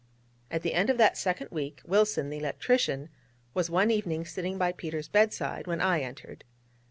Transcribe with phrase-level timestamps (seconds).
[0.49, 3.09] At the end of that second week, Wilson, the electrician,
[3.53, 6.43] was one evening sitting by Peter's bedside when I entered.